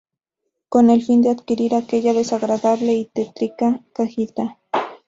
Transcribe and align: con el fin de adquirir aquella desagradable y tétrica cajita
con 0.67 0.89
el 0.89 1.03
fin 1.05 1.21
de 1.21 1.29
adquirir 1.29 1.75
aquella 1.75 2.11
desagradable 2.15 2.93
y 2.93 3.05
tétrica 3.05 3.81
cajita 3.93 4.57